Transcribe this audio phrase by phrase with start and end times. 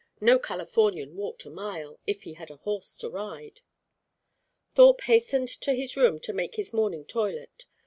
[0.19, 3.61] No Californian walked a mile, if he had a horse to ride.
[4.73, 7.65] Thorpe hastened to his room to make his morning toilet.